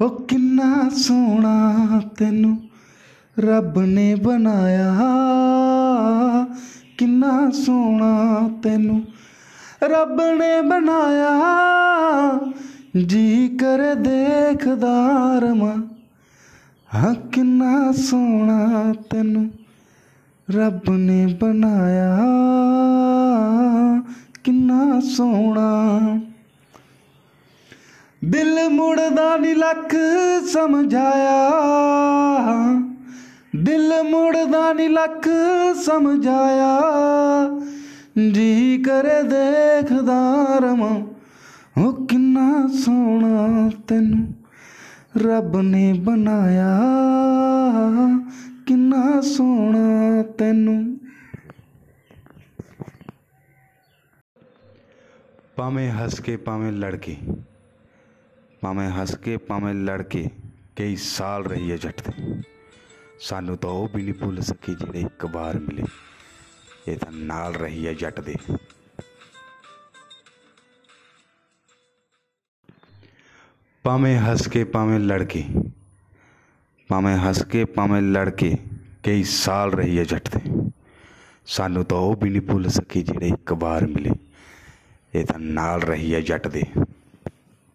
[0.00, 1.86] ਉਹ ਕਿੰਨਾ ਸੋਹਣਾ
[2.18, 2.62] ਤੈਨੂੰ
[3.38, 4.94] ਰੱਬ ਨੇ ਬਣਾਇਆ।
[6.98, 9.06] ਕਿੰਨਾ ਸੋਹਣਾ ਤੈਨੂੰ
[9.82, 11.32] ਰੱਬ ਨੇ ਬਣਾਇਆ।
[13.06, 15.08] ਜੀ ਕਰ ਦੇਖਦਾ
[15.38, 15.82] ਰਵਾਂ।
[16.94, 19.50] ਹਾਂ, ਕਿੰਨਾ ਸੋਹਣਾ ਤੈਨੂੰ
[20.50, 22.18] ਰੱਬ ਨੇ ਬਣਾਇਆ।
[24.44, 26.00] ਕਿੰਨਾ ਸੋਹਣਾ
[28.24, 29.94] ਦਿਲ ਮੁੜਦਾ ਨੀ ਲੱਖ
[30.48, 31.50] ਸਮਝਾਇਆ।
[33.56, 35.28] ਦਿਲ ਮੁੜਦਾ ਨੀ ਲੱਖ
[35.84, 36.80] ਸਮਝਾਇਆ।
[38.32, 41.06] ਜੀ ਕਰੇ ਦੇਖਦਾ ਰਵਾਂ,
[41.80, 44.34] ਉਹ ਕਿੰਨਾ ਸੋਹਣਾ ਤੈਨੂੰ
[45.16, 46.78] ਰੱਬ ਨੇ ਬਣਾਇਆ।
[48.66, 50.98] ਕਿੰਨਾ ਸੋਹਣਾ ਤੈਨੂੰ।
[55.56, 57.16] ਭਾਵੇਂ ਹੱਸ ਕੇ, ਭਾਵੇਂ ਲੜ ਕੇ
[58.60, 60.30] ਭਾਵੇਂ ਹੱਸ ਕੇ, ਭਾਵੇਂ ਲੜ ਕੇ,
[60.76, 62.42] ਕਈ ਸਾਲ ਰਹੀ ਹੈ ਜੱਟ ਤੇ
[63.20, 65.82] ਸਾਨੂੰ ਤਾਂ ਉਹ ਵੀ ਨਹੀਂ ਭੁੱਲ ਸਕੀ ਜਿਹੜੇ ਇੱਕ ਵਾਰ ਮਿਲੇ।
[66.88, 68.34] ਇਹ ਤਾਂ ਨਾਲ ਰਹੀ ਹੈ ਜੱਟ ਦੇ।
[73.82, 75.44] ਭਾਵੇਂ ਹੱਸ ਕੇ, ਭਾਵੇਂ ਲੜ ਕੇ,
[76.88, 78.56] ਭਾਵੇਂ ਹੱਸ ਕੇ, ਭਾਵੇਂ ਲੜ ਕੇ,
[79.02, 80.70] ਕਈ ਸਾਲ ਰਹੀ ਹੈ ਜੱਟ ਤੇ
[81.46, 84.10] ਸਾਨੂੰ ਤਾਂ ਉਹ ਵੀ ਨਹੀਂ ਭੁੱਲ ਸਕੀ ਜਿਹੜੇ ਇੱਕ ਵਾਰ ਮਿਲੇ।
[85.14, 86.62] ਇਹ ਤਾਂ ਨਾਲ ਰਹੀ ਹੈ ਜੱਟ ਦੇ।